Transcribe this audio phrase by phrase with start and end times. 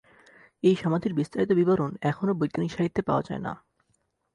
[0.63, 3.53] এই সমাধির বিস্তারিত বিবরণ এখনও বৈজ্ঞানিক সাহিত্যে পাওয়া যায় না।